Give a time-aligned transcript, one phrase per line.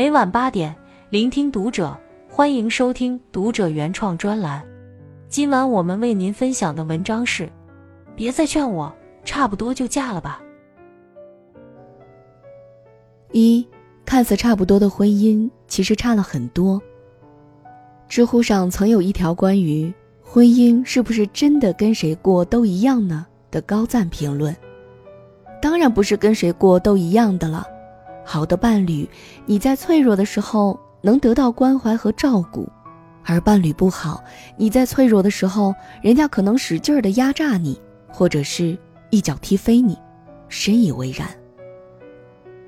[0.00, 0.74] 每晚八点，
[1.10, 1.94] 聆听读者，
[2.26, 4.66] 欢迎收听读者原创专栏。
[5.28, 7.46] 今晚我们为您分享的文章是：
[8.16, 8.90] 别再劝我，
[9.26, 10.40] 差不多就嫁了吧。
[13.32, 13.68] 一，
[14.06, 16.80] 看似差不多的婚姻，其实差了很多。
[18.08, 24.56] 知乎上曾有一条关于婚姻是不是真的跟谁过都一样呢的高赞评论。
[25.60, 27.66] 当然不是跟谁过都一样的了。
[28.32, 29.08] 好的伴侣，
[29.44, 32.64] 你在脆弱的时候能得到关怀和照顾；
[33.24, 34.22] 而伴侣不好，
[34.56, 37.76] 你在脆弱的时候，人家可能使劲儿的压榨你，
[38.08, 38.78] 或者是
[39.10, 39.98] 一脚踢飞你，
[40.48, 41.28] 深以为然。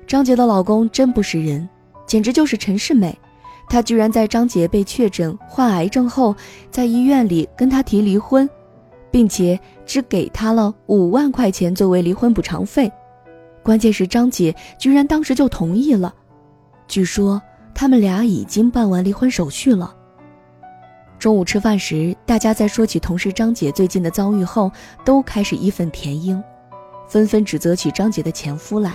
[0.05, 1.69] 张杰的老公真不是人，
[2.05, 3.17] 简直就是陈世美。
[3.69, 6.35] 他居然在张杰被确诊患癌症后，
[6.69, 8.49] 在医院里跟他提离婚，
[9.09, 12.91] 并且只给他了五万块钱作为离婚补偿费。
[13.63, 16.13] 关键是张姐居然当时就同意了。
[16.87, 17.41] 据说
[17.73, 19.95] 他们俩已经办完离婚手续了。
[21.17, 24.69] 中午吃饭时，大家在说起同事张姐最近的遭遇后，
[25.05, 26.43] 都开始义愤填膺，
[27.07, 28.91] 纷纷指责起张杰的前夫来。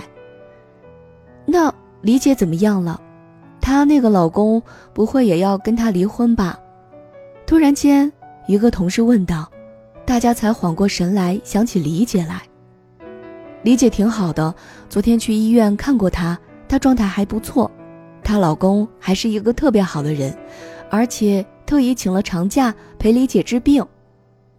[1.47, 3.01] 那李姐怎么样了？
[3.59, 4.61] 她那个老公
[4.93, 6.59] 不会也要跟她离婚吧？
[7.47, 8.11] 突然间，
[8.45, 9.49] 一个同事问道，
[10.05, 12.43] 大家才缓过神来，想起李姐来。
[13.61, 14.53] 李姐挺好的，
[14.89, 17.69] 昨天去医院看过她，她状态还不错。
[18.23, 20.35] 她老公还是一个特别好的人，
[20.89, 23.85] 而且特意请了长假陪李姐治病。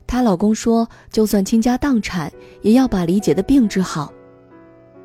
[0.07, 4.13] 她老公说，就算倾家荡产，也要把李姐的病治好。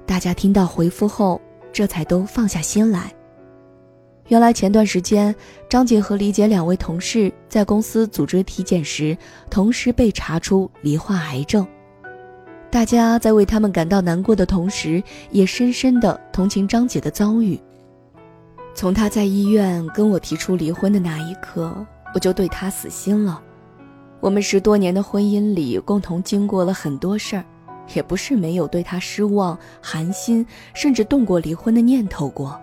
[0.05, 1.39] 大家听到回复后，
[1.71, 3.13] 这才都放下心来。
[4.27, 5.33] 原来前段时间，
[5.69, 9.17] 张姐和李姐两位同事在公司组织体检时，
[9.49, 11.65] 同时被查出罹患癌症。
[12.75, 17.57] 大家在为他们感到难过的同时，也深深的同情张姐的遭遇。
[18.73, 21.73] 从她在医院跟我提出离婚的那一刻，
[22.13, 23.41] 我就对她死心了。
[24.19, 27.45] 我们十多年的婚姻里，共同经过了很多事儿，
[27.93, 32.59] 也不是没有对她失望、寒心，甚至动过离婚的念头过。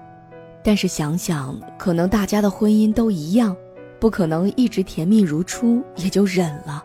[0.62, 3.56] 但是想想，可能大家的婚姻都一样，
[3.98, 6.84] 不可能一直甜蜜如初，也就忍了。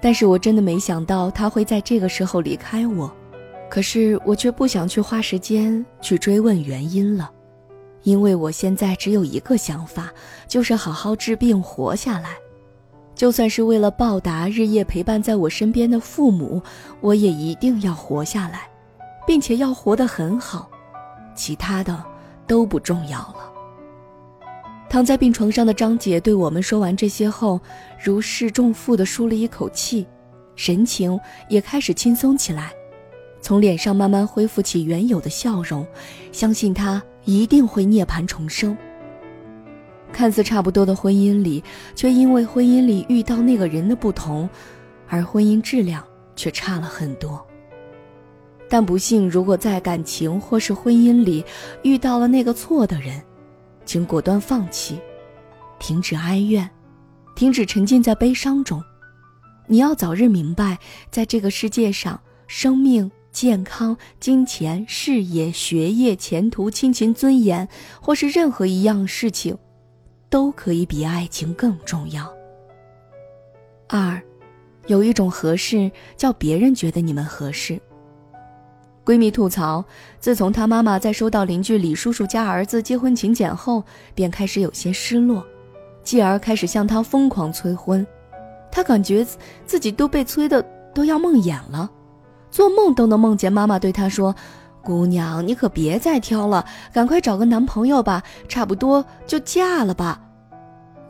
[0.00, 3.10] 但是我真的没想到他会在这个时候离开我，
[3.68, 7.30] 可是我却不想去花时间去追问原因了，
[8.02, 10.10] 因为我现在只有一个想法，
[10.48, 12.30] 就是好好治病活下来。
[13.14, 16.62] 就算是为了报答日夜陪伴在我身边的父母，
[17.00, 18.68] 我也一定要活下来，
[19.26, 20.70] 并且要活得很好，
[21.34, 22.04] 其他的。
[22.46, 23.59] 都不重要了。
[24.90, 27.60] 躺在病床上的张姐对我们说完这些后，
[28.02, 30.04] 如释重负地舒了一口气，
[30.56, 31.16] 神情
[31.48, 32.72] 也开始轻松起来，
[33.40, 35.86] 从脸上慢慢恢复起原有的笑容，
[36.32, 38.76] 相信她一定会涅槃重生。
[40.12, 41.62] 看似差不多的婚姻里，
[41.94, 44.50] 却因为婚姻里遇到那个人的不同，
[45.06, 47.40] 而婚姻质量却差了很多。
[48.68, 51.44] 但不幸，如果在感情或是婚姻里
[51.84, 53.22] 遇到了那个错的人，
[53.90, 55.00] 请果断放弃，
[55.80, 56.70] 停止哀怨，
[57.34, 58.80] 停止沉浸在悲伤中。
[59.66, 60.78] 你要早日明白，
[61.10, 67.68] 在这个世界上，生命、健康、金钱、事业、学业、前途、亲情、尊严，
[68.00, 69.58] 或是任何一样事情，
[70.28, 72.32] 都可以比爱情更重要。
[73.88, 74.22] 二，
[74.86, 77.80] 有一种合适，叫别人觉得你们合适。
[79.04, 79.84] 闺蜜吐槽，
[80.18, 83.82] 自从她妈妈在收到邻居李叔叔家儿子结婚请柬后，
[84.14, 85.44] 便开始有些失落，
[86.02, 88.06] 继而开始向她疯狂催婚。
[88.70, 89.26] 她感觉
[89.66, 91.90] 自己都被催的都要梦魇了，
[92.50, 94.34] 做梦都能梦见妈妈对她说
[94.84, 100.20] ：“姑娘，你可别再挑了，赶快找个男朋友吧，差不多就嫁了吧。”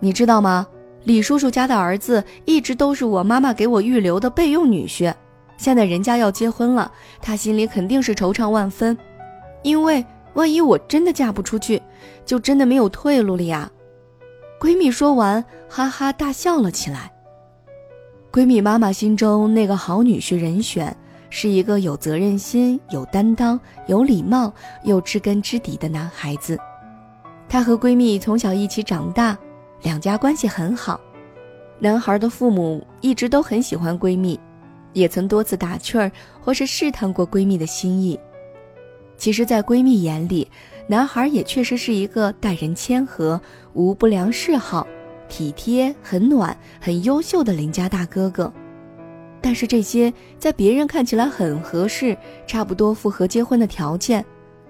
[0.01, 0.67] 你知道吗？
[1.05, 5.13] 李叔叔家的儿子一直都是我妈妈给我预留的备用女婿。
[5.61, 6.91] 现在人家要结婚了，
[7.21, 8.97] 她心里肯定是惆怅万分，
[9.63, 10.03] 因为
[10.33, 11.83] 万一我真的嫁不出去，
[12.25, 13.71] 就真的没有退路了呀。
[14.59, 17.13] 闺蜜说完，哈哈大笑了起来。
[18.33, 20.97] 闺蜜妈妈心中那个好女婿人选，
[21.29, 24.51] 是一个有责任心、有担当、有礼貌
[24.85, 26.59] 又知根知底的男孩子。
[27.51, 29.37] 她和闺蜜从小一起长大，
[29.83, 30.99] 两家关系很好。
[31.79, 34.41] 男孩的父母一直都很喜欢闺蜜。
[34.93, 36.11] 也曾多次打趣儿
[36.41, 38.19] 或是试探过闺蜜的心意。
[39.17, 40.51] 其实，在闺蜜眼里，
[40.87, 43.41] 男孩也确实是一个待人谦和、
[43.75, 44.87] 无不良嗜好、
[45.29, 48.51] 体贴、很暖、很优秀的邻家大哥哥。
[49.43, 52.17] 但是，这些在别人看起来很合适、
[52.47, 54.25] 差不多符合结婚的条件，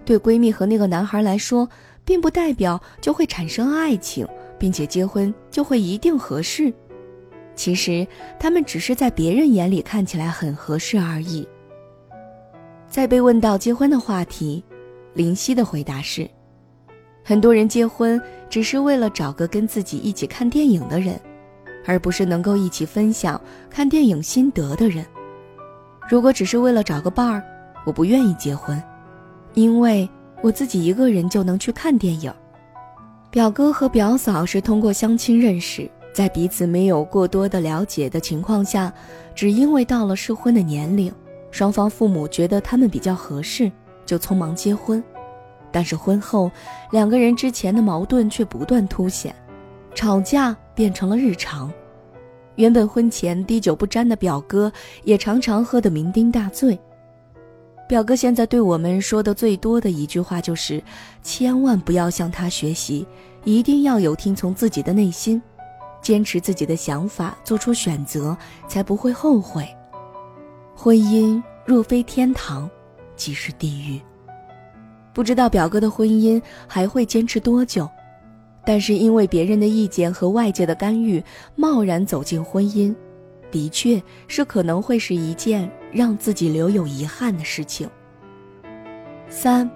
[0.05, 1.69] 对闺蜜和那个男孩来说，
[2.05, 4.27] 并不代表就会产生爱情，
[4.59, 6.73] 并且结婚就会一定合适。
[7.61, 8.07] 其实
[8.39, 11.47] 他们只是在别人眼里看起来很合适而已。
[12.89, 14.65] 在被问到结婚的话题，
[15.13, 16.27] 林夕的回答是：
[17.23, 18.19] 很多人结婚
[18.49, 21.21] 只是为了找个跟自己一起看电影的人，
[21.85, 25.05] 而不是能够一起分享看电影心得的人。
[26.09, 27.45] 如果只是为了找个伴儿，
[27.85, 28.83] 我不愿意结婚，
[29.53, 30.09] 因为
[30.41, 32.33] 我自己一个人就能去看电影。
[33.31, 38.93] 表哥和表嫂是通过相亲认识，在彼此没有过多的了解的情况下，
[39.35, 41.13] 只因为到了适婚的年龄。
[41.51, 43.71] 双方父母觉得他们比较合适，
[44.07, 45.03] 就匆忙结婚。
[45.73, 46.51] 但是婚后，
[46.93, 49.35] 两个人之前的矛盾却不断凸显，
[49.95, 51.73] 吵架变成了日常。
[52.57, 54.71] 原本婚前滴酒不沾的表哥，
[55.05, 56.79] 也常常喝得酩酊大醉。
[57.89, 60.81] 表哥现在对我们说的最多的一句话就是
[61.23, 63.05] ：“千万不要向他学习，
[63.43, 65.43] 一定要有听从自己的内心，
[66.01, 68.37] 坚持自己的想法，做出选择，
[68.69, 69.69] 才不会后悔。”
[70.75, 72.69] 婚姻若非天堂，
[73.17, 74.01] 即是地狱。
[75.13, 77.89] 不知道表哥的婚姻还会坚持多久，
[78.65, 81.23] 但是因为别人的意见和外界的干预，
[81.57, 82.95] 贸然走进婚姻，
[83.51, 87.91] 的确是可能会是一件让自己留有遗憾的事情。
[89.29, 89.71] 三，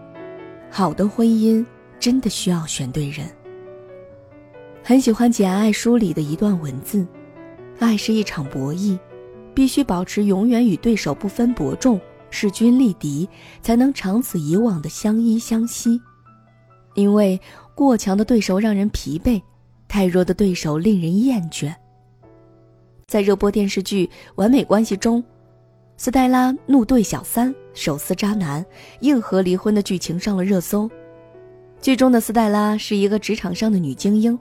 [0.71, 1.65] 好的婚姻
[1.99, 3.26] 真的需要选对人。
[4.86, 7.06] 很喜欢《简爱》书里的一段文字
[7.81, 8.98] ：“爱是一场博弈。”
[9.54, 11.98] 必须保持永远与对手不分伯仲、
[12.28, 13.26] 势均力敌，
[13.62, 15.98] 才能长此以往的相依相惜。
[16.94, 17.40] 因为
[17.75, 19.40] 过强的对手让人疲惫，
[19.88, 21.72] 太弱的对手令人厌倦。
[23.06, 25.25] 在热播电视剧《完美关系》中，
[25.96, 28.62] 斯黛拉怒对小三、手撕渣男、
[29.00, 30.90] 硬核离婚的剧情上了热搜。
[31.80, 34.38] 剧中的斯黛拉是一个职场上的女精英，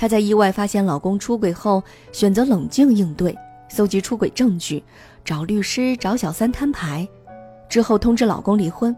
[0.00, 3.36] 她在意外发现老公出轨后，选择冷静应对。
[3.68, 4.82] 搜集出轨证据，
[5.22, 7.06] 找律师，找小三摊牌，
[7.68, 8.96] 之后通知老公离婚。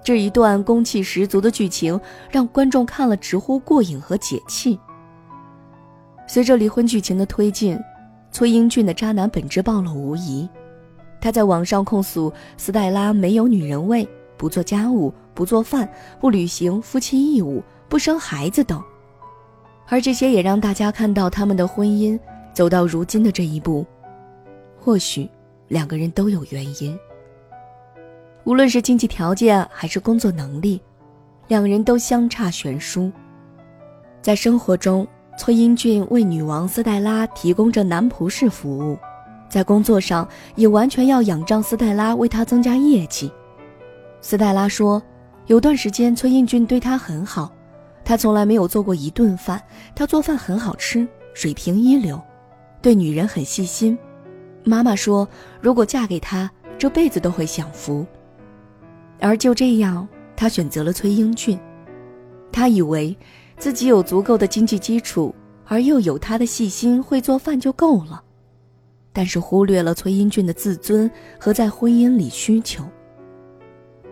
[0.00, 4.78] 这一段攻气十足的剧情让观众看了直呼过瘾和解气。
[6.28, 7.76] 随着离婚剧情的推进，
[8.30, 10.48] 崔英俊的渣男本质暴露无遗。
[11.20, 18.80] 他在网上控诉斯黛拉没有女人味，不做家务，不做饭，不履行夫妻义务，不生孩子等。
[19.88, 22.18] 而这些也让大家看到他们的婚姻。
[22.54, 23.82] 走到如今的这一步，
[24.78, 25.26] 或许
[25.68, 26.94] 两个人都有原因。
[28.44, 30.78] 无论是经济条件还是工作能力，
[31.48, 33.10] 两人都相差悬殊。
[34.20, 35.08] 在生活中，
[35.38, 38.98] 崔英俊为女王斯黛拉提供着男仆式服务；
[39.48, 43.32] 在工作上，也完全要仰仗斯黛拉为他增加业绩。
[44.20, 45.02] 斯黛拉说，
[45.46, 47.50] 有段时间崔英俊对她很好，
[48.04, 49.62] 他从来没有做过一顿饭，
[49.94, 52.20] 他做饭很好吃，水平一流。
[52.80, 53.96] 对女人很细心，
[54.64, 55.28] 妈妈说，
[55.60, 58.04] 如果嫁给他，这辈子都会享福。
[59.20, 61.58] 而就这样，她选择了崔英俊。
[62.50, 63.16] 她以为
[63.56, 65.32] 自己有足够的经济基础，
[65.64, 68.22] 而又有他的细心，会做饭就够了，
[69.12, 71.08] 但是忽略了崔英俊的自尊
[71.38, 72.84] 和在婚姻里需求。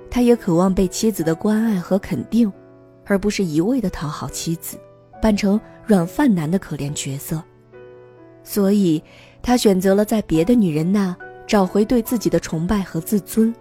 [0.08, 2.50] 他也渴望被妻子的关爱和肯定，
[3.10, 4.78] 而不是一味的讨好妻子，
[5.20, 7.42] 扮成软饭男的可怜角色。
[8.44, 9.02] 所以，
[9.42, 11.14] 他选择了在别的女人那
[11.44, 13.52] 找回对自己的崇拜和自尊。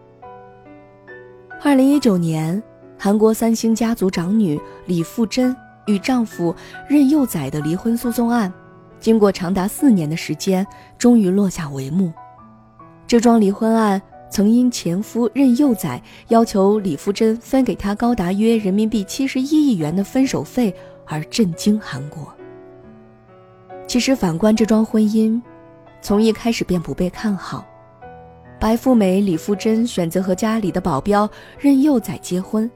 [1.63, 2.61] 二零一九年，
[2.95, 5.55] 韩国三星家族长女李富真
[5.87, 6.55] 与丈夫
[6.87, 8.53] 任佑宰的离婚诉讼案，
[8.99, 10.65] 经过长达四年的时间，
[10.99, 12.13] 终于落下帷幕。
[13.07, 13.99] 这桩离婚案
[14.29, 20.73] 曾因前夫任佑宰要求李富真分给他高达约人民币七十一亿元的分手费
[21.05, 22.31] 而震惊韩国。
[23.87, 25.41] 其实反观这桩婚姻，
[26.01, 27.65] 从一开始便不被看好。
[28.59, 32.69] 白富美李富真选择和家里的保镖任幼宰结婚，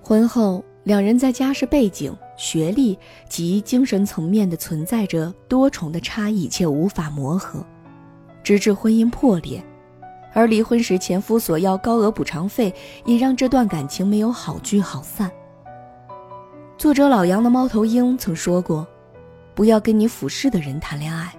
[0.00, 7.62] 婚后两人在家世背景、学历及精神层面的存在着多重的差异，且无法磨合，
[8.42, 9.62] 直至婚姻破裂。
[10.34, 12.74] 而离婚时前夫索要高额补偿费，
[13.06, 15.30] 也让这段感情没有好聚好散。
[16.76, 18.86] 作者老杨的猫头鹰曾说过。
[19.54, 21.32] 不要跟你俯视的人谈恋爱，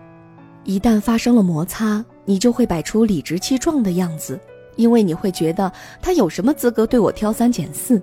[0.64, 4.40] 一旦发生了摩擦，你就会摆出理直气壮的样子，
[4.78, 5.70] 因为你会觉得
[6.02, 8.02] 他有什么资格对我挑三拣四。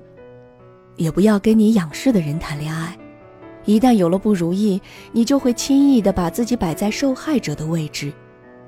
[0.97, 2.95] 也不要跟你仰视的人谈恋爱，
[3.65, 4.79] 一旦有了不如意，
[5.13, 8.13] 你就会轻易的把自己摆在受害者的位置，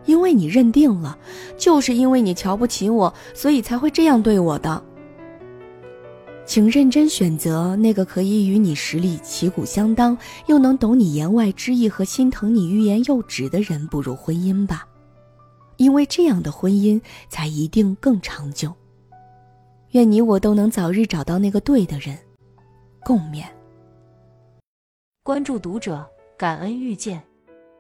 [0.06, 1.18] 因为你认定了，
[1.56, 4.82] 就是因为你瞧不起我，所以才会这样对我的。
[6.46, 14.86] 请认真选择那个可以与你实力旗鼓相当，又能懂你言外之意和心疼你欲言又止的人步入婚姻吧，
[15.78, 18.70] 因为这样的婚姻才一定更长久。
[19.92, 22.18] 愿你我都能早日找到那个对的人，
[23.02, 23.44] 共勉。
[25.22, 26.06] 关注读者，
[26.36, 27.22] 感恩遇见，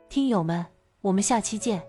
[0.08, 0.64] 听友们，
[1.02, 1.82] 我们下期见。